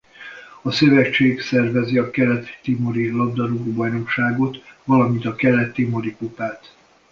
A 0.61 0.71
szövetség 0.71 1.39
szervezi 1.41 1.97
a 1.97 2.09
Kelet-timori 2.09 3.09
labdarúgó-bajnokságot 3.11 4.57
valamint 4.83 5.25
a 5.25 5.35
Kelet-timori 5.35 6.15
kupát. 6.15 6.75